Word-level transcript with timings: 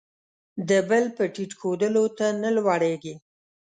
د 0.69 0.71
بل 0.89 1.05
په 1.15 1.23
ټیټ 1.33 1.51
ښودلو، 1.59 2.03
ته 2.17 2.25
نه 2.41 2.49
لوړېږې. 2.55 3.15